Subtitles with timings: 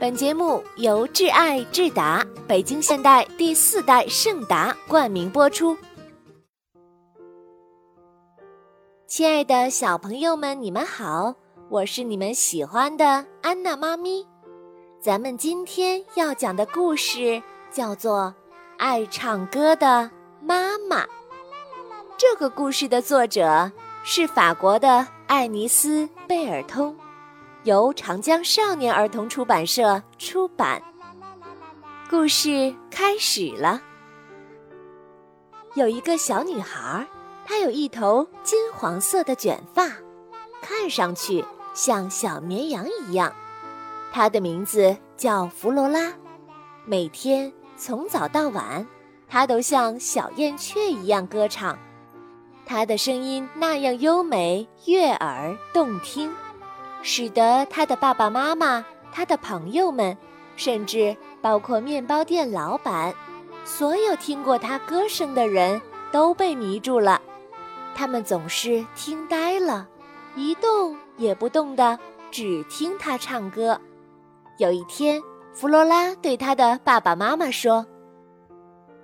[0.00, 5.76] 本节目由挚爱智达北京现代第四代圣达冠名播出。
[9.08, 11.34] 亲爱的小朋友们，你们好，
[11.68, 14.24] 我是你们喜欢的安娜妈咪。
[15.00, 17.42] 咱们今天要讲的故事
[17.72, 18.32] 叫做
[18.78, 20.08] 《爱唱歌的
[20.40, 21.02] 妈妈》。
[22.16, 23.72] 这个故事的作者
[24.04, 26.96] 是法国的爱尼斯·贝尔通。
[27.68, 30.82] 由长江少年儿童出版社出版。
[32.08, 33.82] 故事开始了。
[35.74, 37.06] 有一个小女孩，
[37.44, 39.86] 她有一头金黄色的卷发，
[40.62, 43.30] 看上去像小绵羊一样。
[44.10, 46.14] 她的名字叫弗罗拉。
[46.86, 48.86] 每天从早到晚，
[49.28, 51.78] 她都像小燕雀一样歌唱。
[52.64, 56.32] 她的声音那样优美、悦耳、动听。
[57.02, 60.16] 使得他的爸爸妈妈、他的朋友们，
[60.56, 63.14] 甚至包括面包店老板，
[63.64, 67.20] 所有听过他歌声的人都被迷住了。
[67.94, 69.88] 他们总是听呆了，
[70.36, 71.98] 一动也不动的，
[72.30, 73.80] 只听他唱歌。
[74.58, 77.86] 有一天，弗罗拉对他的爸爸妈妈说：“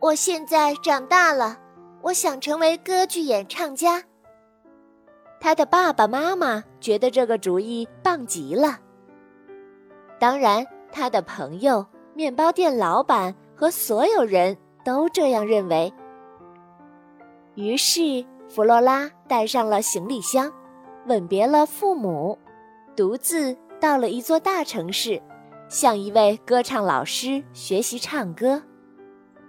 [0.00, 1.58] 我现在长大了，
[2.02, 4.02] 我想成为歌剧演唱家。”
[5.40, 8.78] 他的爸爸妈妈觉得这个主意棒极了。
[10.18, 15.92] 当然，他的朋友、面包店老板和所有人都这样认为。
[17.54, 20.52] 于是，弗罗拉带上了行李箱，
[21.06, 22.38] 吻别了父母，
[22.96, 25.22] 独自到了一座大城市，
[25.68, 28.62] 向一位歌唱老师学习唱歌。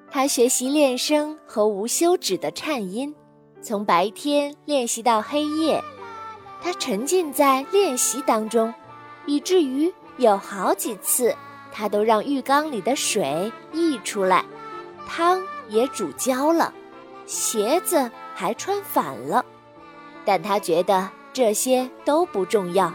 [0.10, 3.14] 他学习练声和无休止的颤音。
[3.62, 5.84] 从白天练习到黑夜，
[6.62, 8.74] 他沉浸在练习当中，
[9.26, 11.36] 以至于有好几次
[11.72, 14.46] 他都让浴缸里的水溢出来，
[15.06, 16.74] 汤也煮焦了，
[17.26, 19.44] 鞋子还穿反了。
[20.24, 22.94] 但他觉得这些都不重要，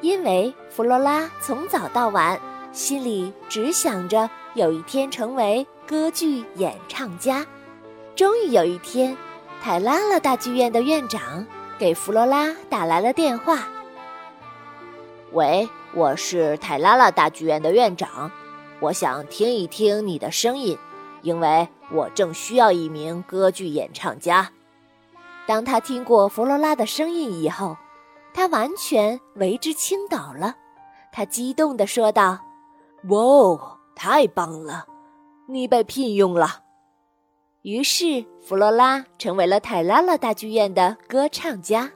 [0.00, 2.40] 因为弗罗拉从早到晚
[2.72, 7.46] 心里只想着有一天成为歌剧演唱家。
[8.16, 9.16] 终于有一天。
[9.64, 11.46] 泰拉拉大剧院的院长
[11.78, 13.60] 给弗罗拉打来了电话。
[15.30, 18.28] 喂，我是泰拉拉大剧院的院长，
[18.80, 20.76] 我想听一听你的声音，
[21.22, 24.50] 因为我正需要一名歌剧演唱家。
[25.46, 27.76] 当他听过弗罗拉的声音以后，
[28.34, 30.56] 他完全为之倾倒了。
[31.12, 32.40] 他激动地说道
[33.10, 34.86] ：“哇哦，太棒了！
[35.46, 36.61] 你被聘用了。”
[37.62, 41.92] 于是，弗罗拉成为了泰拉拉大剧院的歌唱家。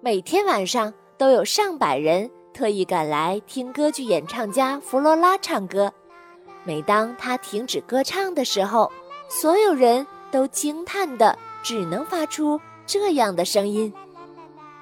[0.00, 5.92] 每天晚上都有上百人特意赶来听歌剧演唱家弗罗拉唱歌。
[6.64, 8.90] 每当他停止歌唱的时候，
[9.28, 13.92] 所有人都惊叹的只能发出这样的声音：“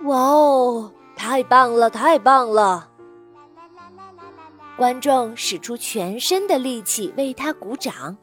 [0.06, 2.90] 哇哦，太棒了，太棒了！”
[4.78, 8.16] 观众使出全身的力气为他鼓掌。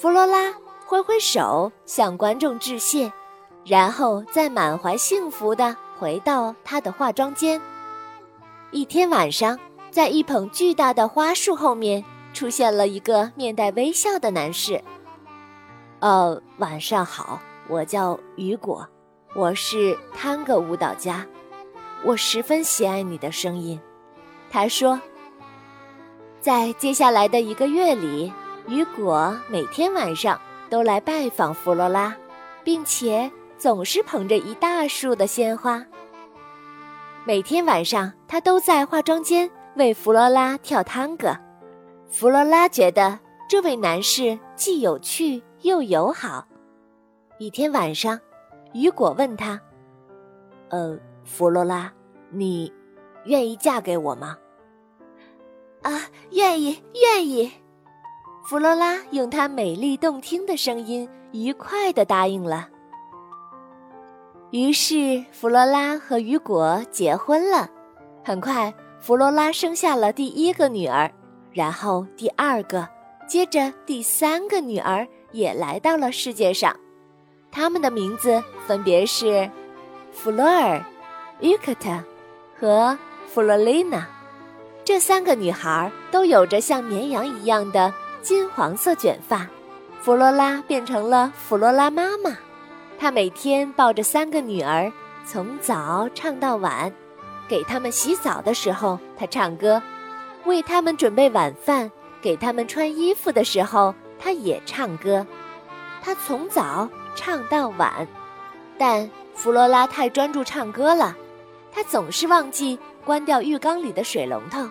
[0.00, 0.50] 弗罗拉
[0.86, 3.12] 挥挥手向观众致谢，
[3.66, 7.60] 然后再满怀幸福地回到她的化妆间。
[8.70, 9.58] 一天晚上，
[9.90, 12.02] 在一捧巨大的花束后面
[12.32, 14.82] 出现了一个面带微笑的男士。
[16.00, 17.38] “呃，晚上好，
[17.68, 18.88] 我叫雨果，
[19.34, 21.26] 我是探戈舞蹈家，
[22.06, 23.78] 我十分喜爱你的声音。”
[24.50, 24.98] 他说。
[26.40, 28.32] 在接下来的一个月里。
[28.70, 32.16] 雨果每天晚上都来拜访弗罗拉，
[32.62, 35.84] 并且总是捧着一大束的鲜花。
[37.24, 41.36] 每天晚上，他都在化妆间为弗罗拉跳探戈。
[42.08, 46.46] 弗罗拉觉得这位男士既有趣又友好。
[47.38, 48.20] 一天晚上，
[48.72, 49.60] 雨果问他
[50.70, 51.92] ：“呃，弗罗拉，
[52.30, 52.72] 你
[53.24, 54.38] 愿意嫁给我吗
[55.82, 57.50] ？”“啊，愿意，愿意。”
[58.50, 62.68] 弗罗拉用她美丽动听的声音，愉快地答应了。
[64.50, 67.70] 于是，弗罗拉和雨果结婚了。
[68.24, 71.08] 很快，弗罗拉生下了第一个女儿，
[71.52, 72.88] 然后第二个，
[73.24, 76.74] 接着第三个女儿也来到了世界上。
[77.52, 79.48] 她们的名字分别是
[80.10, 80.84] 弗洛尔、
[81.38, 81.96] 于克特
[82.58, 82.98] 和
[83.28, 84.04] 弗洛丽娜。
[84.82, 87.94] 这三个女孩都有着像绵羊一样的。
[88.22, 89.48] 金黄色卷发，
[90.00, 92.36] 弗罗拉变成了弗罗拉妈妈。
[92.98, 94.92] 她每天抱着三个女儿，
[95.24, 96.92] 从早唱到晚。
[97.48, 99.82] 给他们洗澡的时候，她唱歌
[100.44, 101.90] ：“为他们准备晚饭，
[102.20, 105.26] 给他们穿衣服的时候，她也唱歌。
[106.02, 108.06] 她从早唱到晚，
[108.78, 111.16] 但弗罗拉太专注唱歌了，
[111.72, 114.68] 她总是忘记关掉浴缸里的水龙头，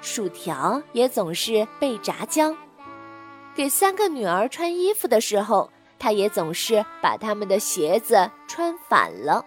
[0.00, 2.52] 薯条也总是被炸焦。
[3.56, 9.42] 给三个女儿穿衣服的时候，她也总是把她们的鞋子穿反了。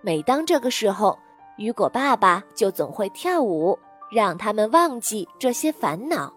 [0.00, 1.16] 每当这个时候，
[1.56, 3.78] 雨果爸爸就总会跳舞，
[4.10, 6.32] 让他们忘记这些烦恼。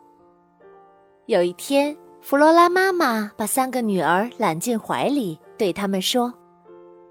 [1.26, 6.32] 有一天，弗罗拉妈妈把三个女儿揽进怀里，对他们说：“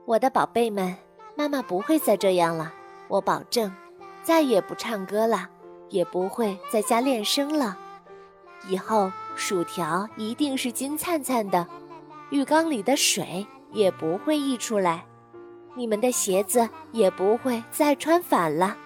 [0.06, 0.96] 我的宝贝们，
[1.34, 2.72] 妈妈不会再这样了，
[3.08, 3.72] 我保证，
[4.22, 5.48] 再也不唱歌了，
[5.88, 7.76] 也不会在家练声了。
[8.68, 11.66] 以后薯条一定是金灿灿的，
[12.30, 15.04] 浴缸里的水也不会溢出来。”
[15.76, 18.76] 你们的鞋子也不会再穿反了。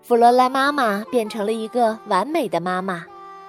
[0.00, 3.04] 弗罗拉妈妈变成了一个完美的妈妈，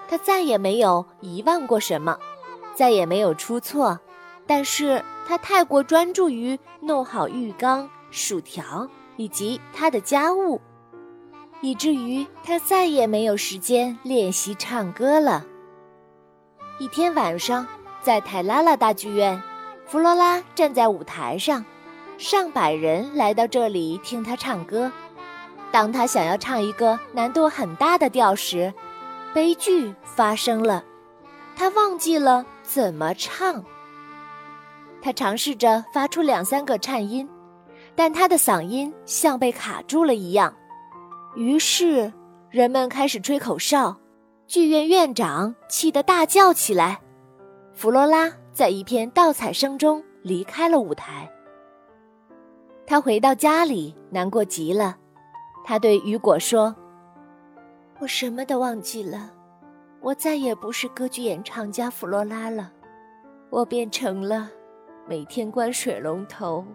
[0.10, 2.20] 她再也没有遗忘过什么，
[2.76, 3.98] 再也没有出错。
[4.46, 10.60] 但是她太过专注于弄好浴缸、薯条以及她的家务，
[11.62, 15.46] 以至于他再也没有时间练习唱歌了。
[16.80, 17.66] 一天晚上，
[18.02, 19.42] 在泰拉拉大剧院，
[19.86, 21.66] 弗罗拉站在舞台上。
[22.18, 24.92] 上百人来到这里听他唱歌。
[25.72, 28.74] 当他想要唱一个难度很大的调时，
[29.34, 30.84] 悲剧发生了，
[31.56, 33.64] 他忘记了怎么唱。
[35.00, 37.28] 他尝试着发出两三个颤音，
[37.96, 40.52] 但他的嗓音像被卡住了一样。
[41.38, 42.12] 于是
[42.50, 43.96] 人们开始吹口哨，
[44.48, 47.00] 剧院院长气得大叫起来。
[47.76, 51.32] 弗罗拉在一片倒彩声中离开了舞台。
[52.88, 54.98] 他回到家里，难过极了。
[55.64, 56.76] 他对雨果说
[58.02, 59.32] ：“我什么都忘记了，
[60.02, 62.72] 我再也不是歌剧演唱家弗罗拉了，
[63.52, 64.50] 我变成了
[65.08, 66.66] 每天关水龙头、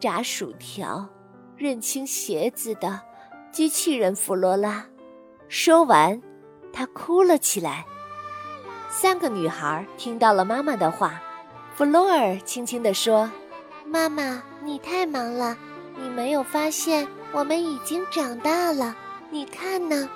[0.00, 1.08] 炸薯条、
[1.56, 3.00] 认清鞋子的
[3.52, 4.84] 机器人弗罗拉。”
[5.48, 6.20] 说完，
[6.72, 7.84] 她哭了起来。
[8.90, 11.22] 三个女孩听到了妈妈的话，
[11.74, 13.30] 弗洛尔轻轻地说。
[13.84, 15.56] 妈妈，你太忙了，
[15.96, 18.94] 你没有发现我们已经长大了。
[19.30, 20.08] 你看呢？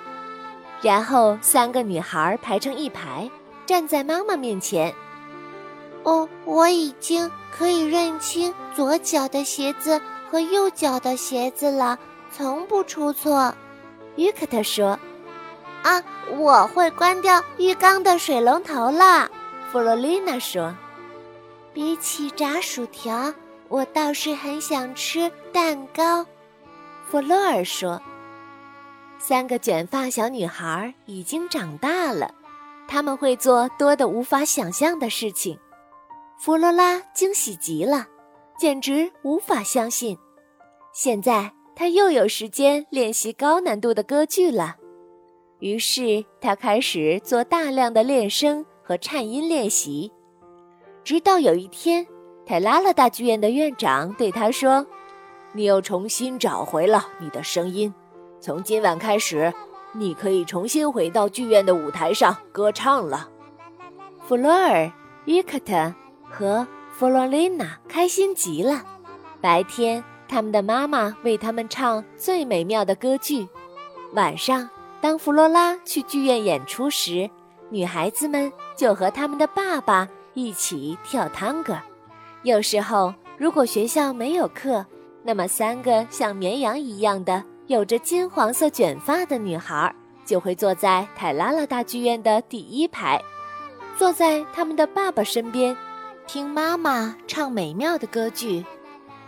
[0.81, 3.29] 然后三个女孩排成一排，
[3.65, 4.93] 站在妈妈面前。
[6.03, 11.97] 哦，我已经可以认清左脚的鞋子和右脚的鞋子了，
[12.35, 13.53] 从不出错。
[14.15, 14.99] 于克特说
[15.83, 16.03] ：“啊，
[16.35, 19.29] 我会关掉浴缸的水龙头了。”
[19.71, 20.75] 弗洛丽娜说
[21.73, 23.33] ：“比起炸薯条。”
[23.69, 26.23] 我倒是很想吃蛋糕，
[27.09, 27.99] 弗洛尔说。
[29.17, 32.35] 三个卷发小女孩已经长大了，
[32.87, 35.57] 他们会做多的无法想象的事情。
[36.37, 38.05] 弗罗拉惊喜极了，
[38.59, 40.15] 简直无法相信。
[40.91, 44.77] 现在他又有时间练习高难度的歌剧了。
[45.59, 50.11] 于是他开始做大量的练声和颤音练习，
[51.03, 52.05] 直到有一天。
[52.45, 54.85] 泰拉拉大剧院的院长对他说
[55.55, 57.93] ：“你又重新找回了你的声音，
[58.41, 59.53] 从今晚开始，
[59.93, 63.29] 你可以重新回到剧院的舞台上歌唱了。”
[64.27, 64.91] 弗洛尔、
[65.23, 65.93] 伊克特
[66.29, 68.83] 和弗洛琳娜开心极了。
[69.39, 73.47] 白天，他们的妈妈为他们唱最美妙的歌剧；
[74.13, 74.67] 晚上，
[74.99, 77.29] 当弗罗拉去剧院演出时，
[77.69, 81.77] 女孩子们就和他们的爸爸一起跳探戈。
[82.41, 84.83] 有时候，如果学校没有课，
[85.21, 93.21] 那么三个像绵羊一样的、有着金黄色卷发的女孩就会坐在泰拉拉大剧院的第一排，
[93.99, 95.77] 坐在他们的爸爸身边，
[96.25, 98.65] 听妈妈唱美妙的歌剧。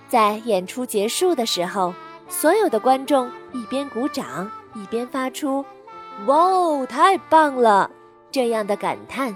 [0.07, 1.93] 在演出结束的时候，
[2.29, 5.65] 所有的观众一边鼓掌，一边发出
[6.27, 7.89] “哇哦，太棒了”
[8.31, 9.35] 这样的感叹。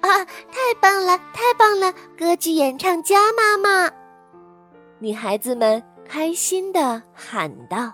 [0.00, 0.24] 啊！
[0.24, 1.92] 太棒了，太棒了！
[2.16, 3.92] 歌剧演唱家妈妈，
[4.98, 7.92] 女孩子们开心的喊道：“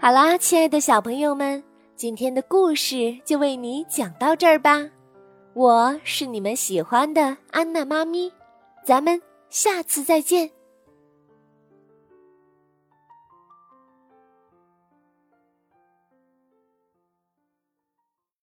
[0.00, 1.60] 好啦，亲爱的小朋友们，
[1.96, 4.88] 今天的故事就为你讲到这儿吧。
[5.54, 8.32] 我是你们喜欢的安娜妈咪，
[8.86, 10.48] 咱们下次再见。”